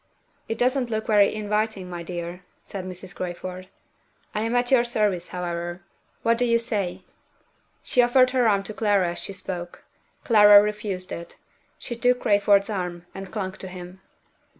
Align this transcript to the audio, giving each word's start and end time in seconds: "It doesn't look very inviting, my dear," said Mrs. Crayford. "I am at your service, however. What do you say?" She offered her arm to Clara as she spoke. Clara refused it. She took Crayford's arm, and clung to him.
"It 0.49 0.57
doesn't 0.57 0.89
look 0.89 1.05
very 1.05 1.31
inviting, 1.31 1.87
my 1.87 2.01
dear," 2.01 2.43
said 2.63 2.85
Mrs. 2.85 3.13
Crayford. 3.15 3.69
"I 4.33 4.41
am 4.41 4.55
at 4.55 4.71
your 4.71 4.83
service, 4.83 5.27
however. 5.27 5.83
What 6.23 6.39
do 6.39 6.45
you 6.45 6.57
say?" 6.57 7.03
She 7.83 8.01
offered 8.01 8.31
her 8.31 8.49
arm 8.49 8.63
to 8.63 8.73
Clara 8.73 9.11
as 9.11 9.19
she 9.19 9.33
spoke. 9.33 9.83
Clara 10.23 10.59
refused 10.59 11.11
it. 11.11 11.35
She 11.77 11.95
took 11.95 12.21
Crayford's 12.21 12.67
arm, 12.71 13.05
and 13.13 13.31
clung 13.31 13.51
to 13.51 13.67
him. 13.67 14.01